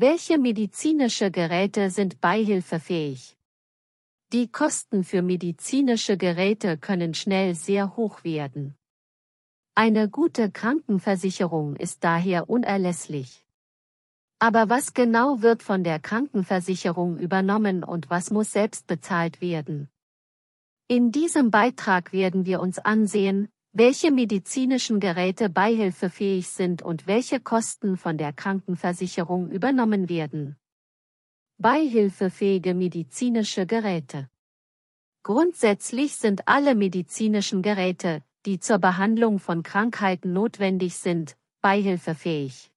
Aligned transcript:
Welche 0.00 0.38
medizinische 0.38 1.32
Geräte 1.32 1.90
sind 1.90 2.20
beihilfefähig? 2.20 3.36
Die 4.32 4.46
Kosten 4.46 5.02
für 5.02 5.22
medizinische 5.22 6.16
Geräte 6.16 6.78
können 6.78 7.14
schnell 7.14 7.56
sehr 7.56 7.96
hoch 7.96 8.22
werden. 8.22 8.76
Eine 9.74 10.08
gute 10.08 10.52
Krankenversicherung 10.52 11.74
ist 11.74 12.04
daher 12.04 12.48
unerlässlich. 12.48 13.44
Aber 14.38 14.68
was 14.68 14.94
genau 14.94 15.42
wird 15.42 15.64
von 15.64 15.82
der 15.82 15.98
Krankenversicherung 15.98 17.18
übernommen 17.18 17.82
und 17.82 18.08
was 18.08 18.30
muss 18.30 18.52
selbst 18.52 18.86
bezahlt 18.86 19.40
werden? 19.40 19.88
In 20.86 21.10
diesem 21.10 21.50
Beitrag 21.50 22.12
werden 22.12 22.46
wir 22.46 22.60
uns 22.60 22.78
ansehen, 22.78 23.48
welche 23.78 24.10
medizinischen 24.10 24.98
Geräte 24.98 25.48
beihilfefähig 25.48 26.48
sind 26.48 26.82
und 26.82 27.06
welche 27.06 27.38
Kosten 27.38 27.96
von 27.96 28.18
der 28.18 28.32
Krankenversicherung 28.32 29.52
übernommen 29.52 30.08
werden. 30.08 30.56
Beihilfefähige 31.58 32.74
medizinische 32.74 33.66
Geräte. 33.66 34.28
Grundsätzlich 35.22 36.16
sind 36.16 36.48
alle 36.48 36.74
medizinischen 36.74 37.62
Geräte, 37.62 38.24
die 38.46 38.58
zur 38.58 38.78
Behandlung 38.78 39.38
von 39.38 39.62
Krankheiten 39.62 40.32
notwendig 40.32 40.96
sind, 40.96 41.36
beihilfefähig. 41.60 42.72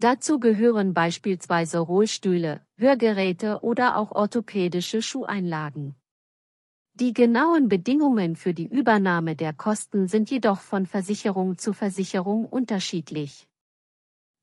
Dazu 0.00 0.40
gehören 0.40 0.92
beispielsweise 0.92 1.78
Rollstühle, 1.78 2.66
Hörgeräte 2.74 3.60
oder 3.62 3.96
auch 3.96 4.10
orthopädische 4.10 5.02
Schuheinlagen. 5.02 5.94
Die 6.94 7.12
genauen 7.12 7.68
Bedingungen 7.68 8.36
für 8.36 8.52
die 8.52 8.66
Übernahme 8.66 9.36
der 9.36 9.52
Kosten 9.52 10.08
sind 10.08 10.30
jedoch 10.30 10.60
von 10.60 10.86
Versicherung 10.86 11.56
zu 11.56 11.72
Versicherung 11.72 12.46
unterschiedlich. 12.46 13.48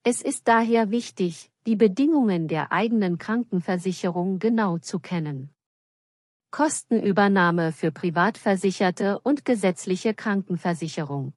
Es 0.03 0.21
ist 0.21 0.47
daher 0.47 0.89
wichtig, 0.89 1.51
die 1.65 1.75
Bedingungen 1.75 2.47
der 2.47 2.71
eigenen 2.71 3.17
Krankenversicherung 3.17 4.39
genau 4.39 4.77
zu 4.77 4.99
kennen. 4.99 5.53
Kostenübernahme 6.49 7.73
für 7.73 7.91
Privatversicherte 7.91 9.19
und 9.19 9.43
gesetzliche 9.43 10.13
Krankenversicherung. 10.13 11.33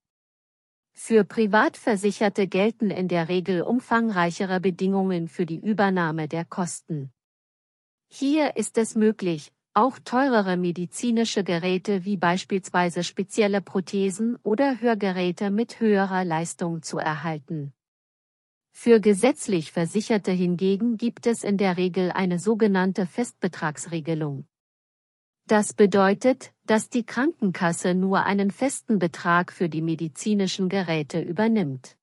Für 0.92 1.25
Privatversicherte 1.25 2.47
gelten 2.47 2.91
in 2.91 3.08
der 3.08 3.28
Regel 3.28 3.62
umfangreichere 3.62 4.61
Bedingungen 4.61 5.27
für 5.27 5.47
die 5.47 5.58
Übernahme 5.58 6.28
der 6.28 6.44
Kosten. 6.44 7.12
Hier 8.08 8.56
ist 8.56 8.78
es 8.78 8.94
möglich, 8.94 9.53
auch 9.81 9.98
teurere 9.98 10.59
medizinische 10.59 11.42
Geräte 11.42 12.05
wie 12.05 12.19
beispielsweise 12.19 13.03
spezielle 13.03 13.62
Prothesen 13.62 14.37
oder 14.42 14.78
Hörgeräte 14.78 15.50
mit 15.50 15.81
höherer 15.81 16.22
Leistung 16.22 16.83
zu 16.83 16.98
erhalten. 16.98 17.72
Für 18.72 19.00
gesetzlich 19.00 19.72
Versicherte 19.72 20.33
hingegen 20.33 20.98
gibt 20.98 21.27
es 21.27 21.45
in 21.45 21.56
der 21.56 21.78
Regel 21.78 22.12
eine 22.12 22.39
sogenannte 22.39 23.06
Festbetragsregelung. 23.06 24.45
Das 25.47 25.72
bedeutet, 25.72 26.53
dass 26.67 26.91
die 26.91 27.06
Krankenkasse 27.06 27.94
nur 27.94 28.25
einen 28.25 28.50
festen 28.50 28.98
Betrag 28.98 29.50
für 29.50 29.70
die 29.70 29.83
medizinischen 29.83 30.69
Geräte 30.69 31.22
übernimmt. 31.22 31.97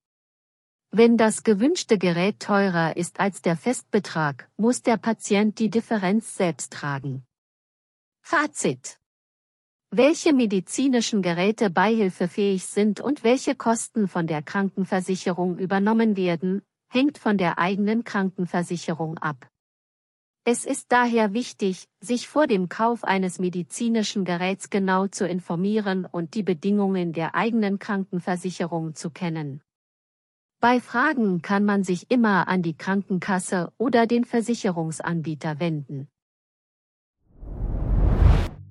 Wenn 0.90 1.16
das 1.16 1.44
gewünschte 1.44 2.00
Gerät 2.00 2.40
teurer 2.40 2.98
ist 2.98 3.20
als 3.20 3.44
der 3.44 3.56
Festbetrag, 3.56 4.50
muss 4.58 4.82
der 4.82 4.98
Patient 4.98 5.60
die 5.60 5.70
Differenz 5.70 6.36
selbst 6.36 6.74
tragen. 6.74 7.24
Fazit. 8.30 9.00
Welche 9.90 10.34
medizinischen 10.34 11.22
Geräte 11.22 11.70
beihilfefähig 11.70 12.66
sind 12.66 13.00
und 13.00 13.24
welche 13.24 13.56
Kosten 13.56 14.10
von 14.10 14.28
der 14.28 14.42
Krankenversicherung 14.42 15.58
übernommen 15.58 16.18
werden, 16.18 16.62
hängt 16.90 17.18
von 17.18 17.38
der 17.38 17.58
eigenen 17.58 18.04
Krankenversicherung 18.04 19.18
ab. 19.18 19.50
Es 20.44 20.66
ist 20.66 20.92
daher 20.92 21.32
wichtig, 21.32 21.88
sich 22.02 22.28
vor 22.28 22.48
dem 22.48 22.68
Kauf 22.68 23.06
eines 23.06 23.40
medizinischen 23.40 24.26
Geräts 24.26 24.70
genau 24.70 25.08
zu 25.08 25.26
informieren 25.26 26.04
und 26.04 26.34
die 26.34 26.44
Bedingungen 26.44 27.14
der 27.14 27.34
eigenen 27.34 27.80
Krankenversicherung 27.80 28.94
zu 28.94 29.10
kennen. 29.10 29.62
Bei 30.60 30.82
Fragen 30.82 31.42
kann 31.42 31.64
man 31.64 31.86
sich 31.86 32.12
immer 32.12 32.50
an 32.50 32.62
die 32.62 32.76
Krankenkasse 32.76 33.72
oder 33.78 34.06
den 34.06 34.26
Versicherungsanbieter 34.26 35.62
wenden. 35.62 36.10